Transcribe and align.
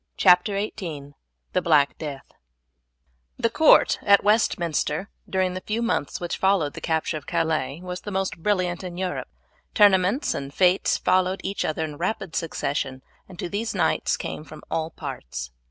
CHAPTER 0.17 0.55
XVIII: 0.59 1.13
THE 1.53 1.61
BLACK 1.61 1.99
DEATH 1.99 2.25
The 3.37 3.51
court 3.51 3.99
at 4.01 4.23
Westminster 4.23 5.11
during 5.29 5.53
the 5.53 5.61
few 5.61 5.83
months 5.83 6.19
which 6.19 6.37
followed 6.37 6.73
the 6.73 6.81
capture 6.81 7.17
of 7.17 7.27
Calais 7.27 7.81
was 7.83 8.01
the 8.01 8.09
most 8.09 8.37
brilliant 8.41 8.83
in 8.83 8.97
Europe. 8.97 9.27
Tournaments 9.75 10.33
and 10.33 10.51
fetes 10.51 10.97
followed 10.97 11.39
each 11.43 11.63
other 11.63 11.85
in 11.85 11.97
rapid 11.97 12.35
succession, 12.35 13.03
and 13.29 13.37
to 13.37 13.47
these 13.47 13.75
knights 13.75 14.17
came 14.17 14.43
from 14.43 14.63
all 14.71 14.89
parts. 14.89 15.51